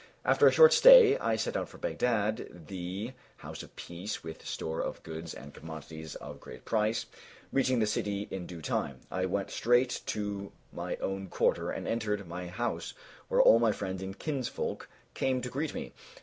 After 0.25 0.47
a 0.47 0.51
short 0.51 0.73
stay, 0.73 1.15
I 1.19 1.35
set 1.35 1.55
out 1.55 1.69
for 1.69 1.77
Baghdad, 1.77 2.65
the 2.69 3.13
House 3.37 3.61
of 3.61 3.75
Peace, 3.75 4.23
with 4.23 4.43
store 4.43 4.81
of 4.81 5.03
goods 5.03 5.31
and 5.35 5.53
commodities 5.53 6.15
of 6.15 6.39
great 6.39 6.65
price. 6.65 7.05
Reaching 7.53 7.77
the 7.77 7.85
city 7.85 8.27
in 8.31 8.47
due 8.47 8.63
time, 8.63 9.01
I 9.11 9.27
went 9.27 9.51
straight 9.51 10.01
to 10.07 10.51
my 10.73 10.95
own 10.95 11.27
quarter 11.27 11.69
and 11.69 11.87
entered 11.87 12.27
my 12.27 12.47
house, 12.47 12.95
where 13.27 13.43
all 13.43 13.59
my 13.59 13.71
friends 13.71 14.01
and 14.01 14.17
kinsfolk 14.17 14.89
came 15.13 15.39
to 15.41 15.49
greet 15.49 15.75
me. 15.75 15.93